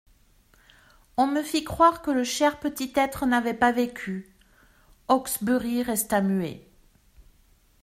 [1.15, 4.33] On me fit croire que le cher petit être n'avait pas vécu.»
[5.09, 6.67] Hawksbury resta muet.